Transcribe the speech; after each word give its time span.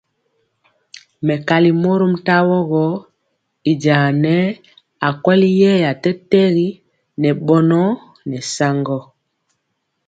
Mɛkali 1.25 1.69
mɔrom 1.81 2.13
tawo 2.27 2.57
gɔ, 2.71 2.85
y 3.69 3.71
jaŋa 3.83 4.05
nɛɛ 4.23 4.45
akweli 5.07 5.47
yeeya 5.59 5.91
tɛtɛgi 6.03 6.67
ŋɛ 7.19 7.31
bɔnɔ 7.45 7.81
nɛ 8.29 8.37
saŋgɔ. 8.55 8.99